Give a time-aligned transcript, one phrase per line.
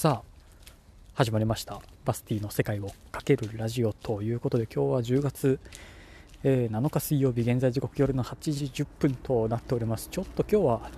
[0.00, 0.72] さあ
[1.12, 1.78] 始まりました。
[2.06, 5.60] バスティの世界をかけるラジオということで今日は10月、
[6.42, 10.08] えー7日水曜日現在時刻夜の8時10分となっております。
[10.10, 10.90] ちょっと今日は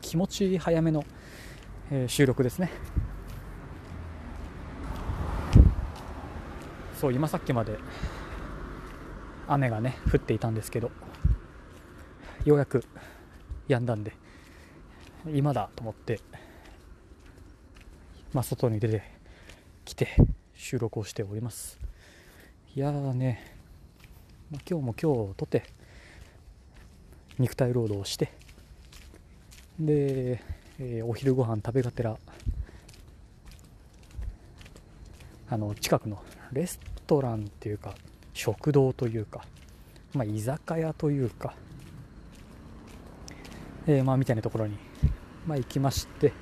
[0.00, 1.04] 気持ち早めの、
[1.92, 2.72] えー収録ですね。
[7.00, 7.78] そう今さっきまで
[9.46, 10.90] 雨がね降っていたんですけど
[12.44, 12.84] ようやく
[13.68, 14.16] 止んだんで
[15.32, 16.18] 今だと思って
[18.32, 19.02] まあ、外に出て
[19.84, 20.08] きて
[20.54, 21.80] 収録をしております。
[22.76, 23.56] いやーね、
[24.52, 25.64] まあ、今日も今日をとって
[27.40, 28.32] 肉体労働をして
[29.80, 30.40] で、
[30.78, 32.16] えーお昼ご飯食べがてら
[35.48, 37.96] あの近くのレストランっていうか
[38.32, 39.44] 食堂というか、
[40.14, 41.54] まあ、居酒屋というか、
[43.88, 44.78] えーまあ、みたいなところに、
[45.46, 46.32] まあ、行きまして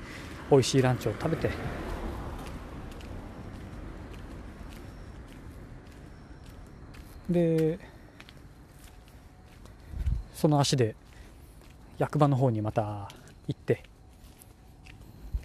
[0.51, 1.51] 美味しいランチを食べて。
[7.29, 7.79] で
[10.33, 10.95] その足で
[11.99, 13.09] 役場の方にまた
[13.47, 13.83] 行って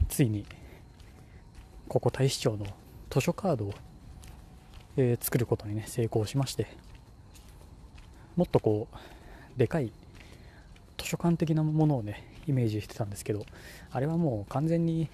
[0.08, 0.46] ついに
[1.88, 2.66] ここ大使町の
[3.09, 3.74] 図書カードを、
[4.98, 6.68] えー作ることにね成功しまして
[8.36, 9.92] もっとこうでかい
[10.98, 13.46] 図書館的なものをねイメージしてたんですけど
[13.92, 15.10] あれはもう完全に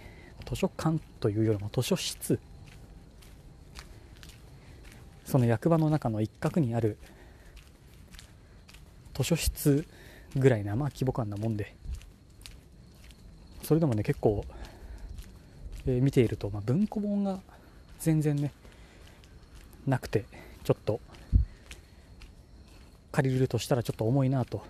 [0.48, 2.40] 図書館というよりも図書室。
[5.26, 6.98] その役場の中の一角にある
[9.14, 9.86] 図書室
[10.36, 11.76] ぐらいなまあ規模感なもんで。
[13.64, 14.44] それでもね結構、
[15.86, 17.40] えー見ていると、まあ、文庫本が
[18.00, 18.52] 全然ね
[19.86, 20.26] なくて
[20.64, 21.00] ちょっと
[23.12, 24.64] 借りるとしたらちょっと重いなと、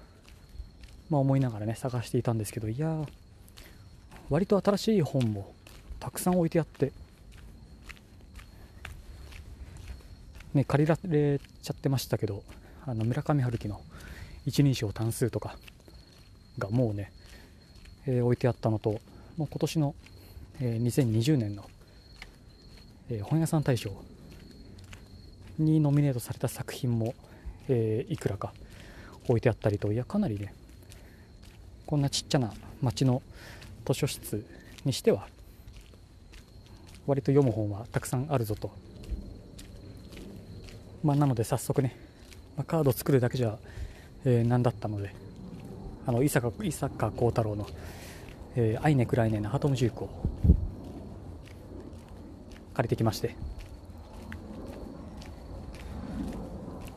[1.10, 3.08] まあ、思いながらね探していたんですけどいやー
[4.30, 5.54] 割と新しい本も
[6.00, 6.92] たくさん置いてあって
[10.54, 12.44] ね、借りられちゃってましたけど
[12.86, 13.81] あの村上春樹の
[14.48, 15.56] 一人称単数とか
[16.58, 17.12] がもうね、
[18.08, 19.00] えー置いてあったのと
[19.38, 19.96] もう今年の、
[20.59, 21.69] えー2020年の、
[23.09, 23.92] えー本屋さん大賞
[25.59, 27.14] にノミネートされた作品も、
[27.68, 28.52] えーいくらか
[29.28, 30.56] 置いてあったりといやかなりね
[31.89, 33.23] こんなちっちゃな町の
[33.83, 34.45] 図書室
[34.85, 35.25] にしては
[37.07, 38.69] 割と読む本はたくさんあるぞと。
[41.03, 41.97] まあ、なので早速ね、
[42.55, 43.57] まあカード作るだけじゃ、
[44.23, 45.16] えーなんだったので
[46.05, 47.66] あの伊坂伊坂幸太郎の
[48.56, 50.09] 「えー、アイネクライネなハトムジューク」を
[52.75, 53.35] 借りてきまして。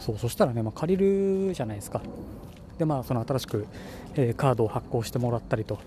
[0.01, 2.03] そうそしたらね、まあ、借りるじゃないですか。
[2.83, 3.67] でまあその新しく、
[4.17, 5.79] えーカードを発行してもらったりと。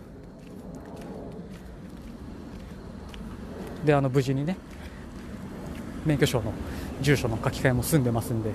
[3.83, 4.55] であの無事にね
[6.05, 6.53] 免許証の
[7.01, 8.51] 住所の書き換えも済んでますんで、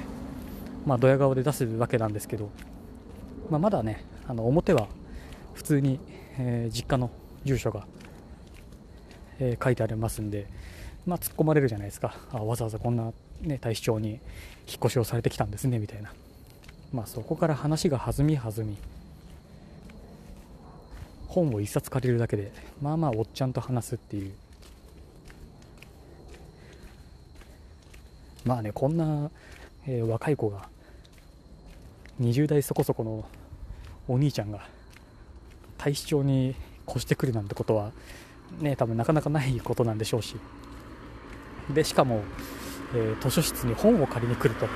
[0.87, 2.49] まあ、ドヤ顔で出すわけなんですけど、
[3.51, 4.89] まあ、まだねあの表は
[5.53, 6.01] 普通に、
[6.39, 7.11] えー実家の
[7.45, 7.87] 住所が、
[9.39, 10.47] えー書いてありますんで、
[11.07, 12.15] まあ、突っ込まれるじゃないですか。
[12.33, 13.13] あわざわざこんな、
[13.43, 14.21] ね、大使町に引っ
[14.83, 16.11] 越しをされてきたんですねみたいな、
[16.93, 18.77] まあ、そこから話が弾み弾み。
[21.31, 22.51] 本を一冊借りるだけで
[22.83, 24.33] まあまあおっちゃんと話すっていう。
[28.45, 29.31] まあねこんな、
[29.87, 30.69] えー若い子が
[32.21, 33.25] 20代そこそこの
[34.09, 34.67] お兄ちゃんが
[35.79, 36.57] 大使町に
[36.89, 37.93] 越してくるなんてことは
[38.59, 40.35] ね多分なかなかないことなんでしょうし。
[41.73, 42.23] でしかも、
[42.93, 44.67] えー図書室に本を借りに来ると。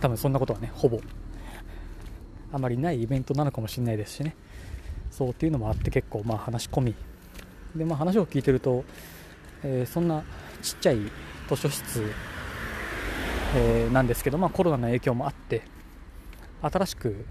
[0.00, 1.00] 多分そんなことはねほぼ。
[2.52, 4.34] あまりないイベントなのかもしれないですしね。
[5.10, 6.94] そうっていうのもあって結構まあ話し込み。
[7.74, 8.84] でまあ話を聞いてると
[9.62, 10.22] えーそんな
[10.62, 10.98] ちっちゃい
[11.48, 12.12] 図書室、
[13.54, 15.62] えーなんですけど、まあ、コロナの影響もあって
[16.62, 17.26] 新しく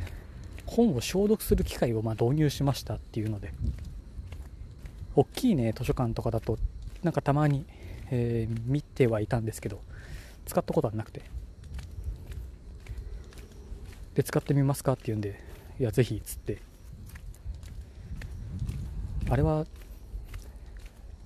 [0.65, 3.53] 本を消毒する機械をま導入しましたっていうので
[5.15, 6.57] 大きいね図書館とかだと
[7.03, 7.65] なんかたまに、
[8.11, 9.81] えー見てはいたんですけど
[10.45, 11.34] 使ったことはなくて。
[14.15, 15.39] で使ってみますかって言うんで
[15.79, 16.61] いやぜひっつって。
[19.29, 19.65] あれは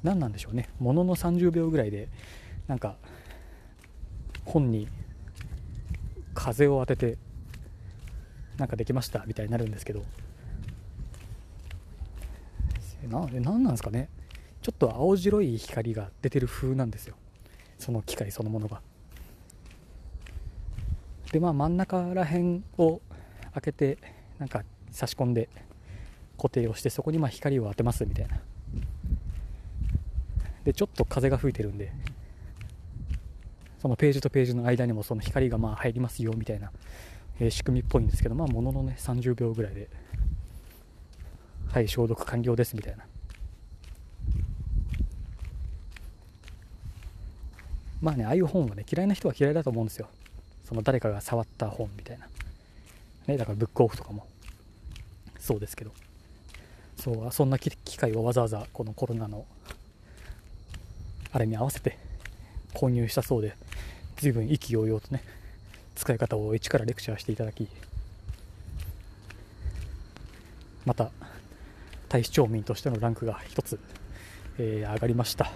[0.03, 0.69] 何なんでしょうね。
[0.79, 2.07] ものの30秒ぐらいで
[2.67, 2.95] なんか
[4.45, 4.87] 本に
[6.33, 7.17] 風を当てて
[8.57, 10.03] なんかできましたみたいになるんですけど。
[13.07, 14.09] なえ何なんですかね。
[14.61, 17.15] ちょっと青白い光が出てる風なんですよ。
[17.77, 18.81] その機械そのものが。
[21.31, 23.01] でまあ真ん中ら辺を
[23.53, 23.97] 開けて
[24.39, 25.49] なんか差し込んで
[26.37, 28.39] 固定をしてそこにまあ光を当てますみたいな。
[30.63, 31.91] でちょっと風が吹いてるんで
[33.81, 36.71] そのページとページの間にもその光がまあ入りますよみたいな、
[37.39, 39.89] えー、仕組みっぽいんですけどまあもののね30秒ぐらいで
[41.71, 43.05] はい消毒完了ですみたいな。
[48.01, 50.09] まあねああいう本はね嫌いな人は嫌いだと思うんですよ。
[50.69, 52.27] その誰かが触った本みたいな。
[53.27, 54.25] ねだからブックオフとかも。
[55.39, 55.91] そうですけど。
[56.95, 59.45] そうそんな機会をわざわざこのコロナの
[61.31, 61.97] あれに合わせて
[62.73, 63.55] 購入したそうで
[64.17, 65.23] 随分意気揚々とね
[65.95, 67.69] 使い方を一からレクチャーしていただき
[70.85, 71.09] また
[72.09, 73.79] 大使町民としてのランクが一つ、
[74.57, 75.51] えー、上がりました。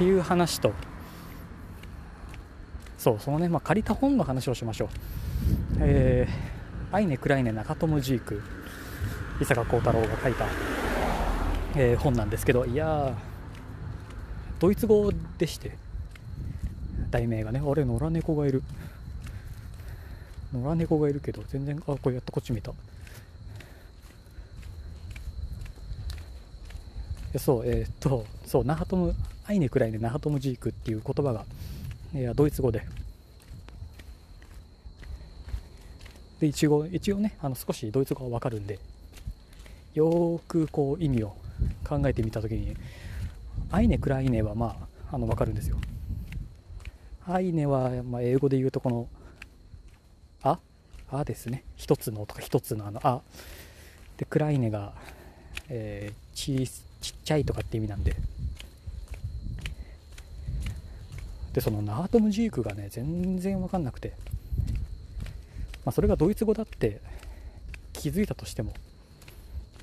[0.00, 0.72] っていう話と。
[2.96, 4.88] そうそのね、まあ、借りた本の話をしましょう。
[5.80, 8.42] えー、アイネ・クライネ・中トム・ジーク。
[9.42, 10.46] 伊坂幸太郎が書いた、
[11.76, 12.64] えー、本なんですけど。
[12.64, 13.14] いや
[14.58, 15.76] ドイツ語でして。
[17.10, 17.60] 題名がね。
[17.62, 18.62] あれ野良猫がいる。
[20.54, 22.72] 野良猫がいるけど全然あこれやっとこっち見た。
[27.38, 29.14] そうえー、っとそうナハトム
[29.50, 31.44] アイネくらいでナハトムジークっていう言葉が、
[32.14, 32.86] いやドイツ語で。
[36.38, 38.78] で一応一応ねあの少しドイツ語が分かるんで
[39.92, 41.36] よくこう意味を
[41.86, 42.74] 考えてみた時に
[43.70, 44.76] アイネ・クライネはま
[45.10, 45.78] ああの分かるんですよ。
[47.26, 49.08] アイネは、まあ、英語で言うとこの
[50.44, 50.60] あ
[51.10, 51.64] あですね。
[51.74, 53.20] 一つのとか一つのあのあ。
[54.16, 54.92] でクライネが、
[55.68, 56.68] えー、ち
[57.00, 58.14] ちっちゃいとかって意味なんで。
[61.52, 64.14] でそのナートムジークがね全然分かんなくて、
[65.84, 67.00] まあ、それがドイツ語だって
[67.92, 68.72] 気づいたとしても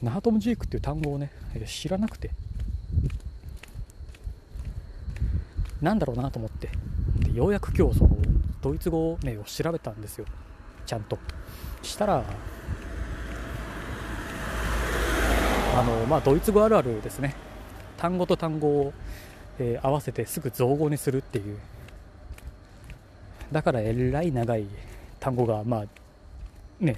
[0.01, 1.31] ナートムジークっていう単語をね
[1.65, 2.31] 知らなくて。
[5.81, 6.69] なんだろうなと思って。
[7.19, 8.17] でようやく今日その
[8.61, 10.25] ドイツ語名を調べたんですよ。
[10.85, 11.19] ちゃんと。
[11.83, 12.23] したら
[15.75, 17.35] あのまあドイツ語あるあるですね。
[17.97, 18.93] 単語と単語を、
[19.59, 21.57] えー、合わせてすぐ造語にするっていう。
[23.51, 24.65] だからえらい長い
[25.19, 25.85] 単語がまあ
[26.79, 26.97] ね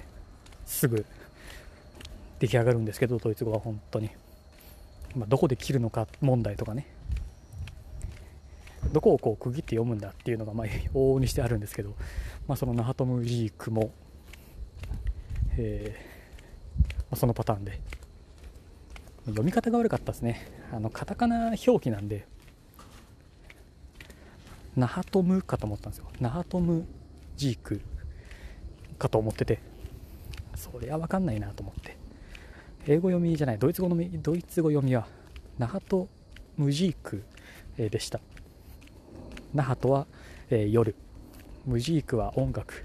[0.66, 1.06] すぐ
[2.40, 4.10] 出来上がるんですけどドイツ語は本当に、
[5.14, 6.86] まあ、どこで切るのか問題とかね。
[8.92, 11.90] どこをこう区切って読むんだっていうのがまあ往々にしてあるんですけど、
[12.48, 13.92] まあ、そのナハトムジークも、
[15.58, 17.80] えーまあ、そのパターンで。
[19.26, 20.48] 読み方が悪かったですね。
[20.72, 22.26] あのカタカナ表記なんで。
[24.76, 26.06] ナハトムかと思ったんですよ。
[26.20, 26.86] ナハトム
[27.36, 27.80] ジーク
[28.98, 29.60] かと思ってて。
[30.54, 31.96] そりゃ分かんないなと思って。
[32.86, 33.58] 英語読みじゃない。
[33.58, 35.06] ドイツ語のドイツ語読みは
[35.58, 36.08] ナハト
[36.56, 37.24] ムジーク、
[37.76, 38.20] でした。
[39.54, 40.06] ナハトは、
[40.50, 40.94] えー、夜。
[41.64, 42.84] ムジークは音楽。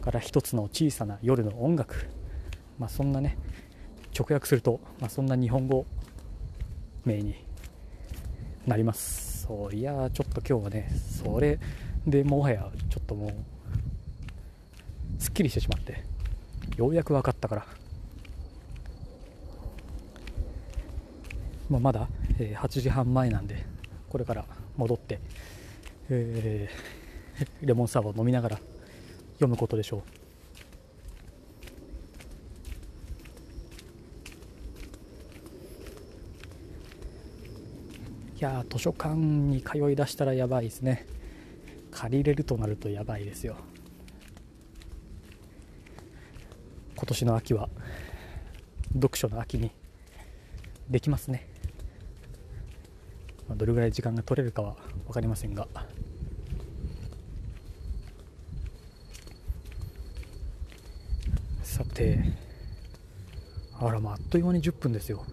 [0.00, 2.08] から一つの小さな夜の音楽。
[2.78, 3.36] まあそんなね
[4.18, 5.86] 直訳すると、まあ、そんな日本語
[7.04, 7.36] 名に
[8.66, 9.37] なります。
[9.48, 10.90] そういやちょっと今日はね
[11.24, 11.58] それ
[12.06, 13.32] でもはやちょっともう
[15.18, 16.04] すっきりしてしまって
[16.76, 17.66] ようやく分かったから。
[21.70, 23.62] まあ、まだ、えー、8時半前なんで
[24.08, 24.46] これから
[24.78, 25.20] 戻って、
[26.08, 28.58] えー、レモンサワーを飲みながら
[29.34, 30.17] 読むことでしょう。
[38.38, 41.06] いや図書館に通いだしたらやばいですね。
[41.90, 43.56] 借りれるとなるとやばいですよ。
[46.94, 47.68] 今年の秋は
[48.94, 49.72] 読書の秋に
[50.88, 51.48] できますね、
[53.56, 54.76] どれぐらい時間が取れるかは
[55.08, 55.66] 分かりませんが。
[61.64, 62.20] さて
[63.80, 65.24] あらまああっという間に10分ですよ。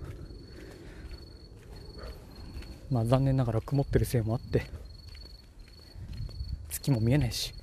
[2.90, 4.68] まあ残念ながら曇ってるせいもあって
[6.70, 7.54] 月も見えないし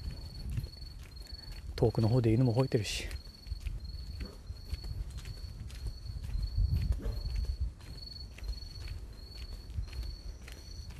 [1.76, 3.08] 遠くの方で犬も吠えてるし。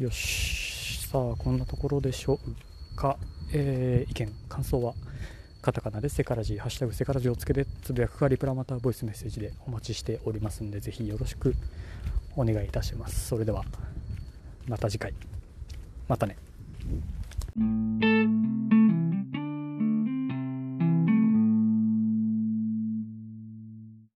[0.01, 1.07] よし。
[1.07, 3.19] さあこんなところでしょうか、
[3.53, 4.95] えー、意見感想は
[5.61, 11.55] カタカナでセカラジハッシュタグセカラジをつけてつぶやくかリプラまたボイスメッセージでお待ちしておりますんでぜひよろしく
[12.35, 13.29] お願いいたします。
[13.29, 13.63] それでは。
[14.67, 15.13] また次回。
[16.09, 16.37] またね。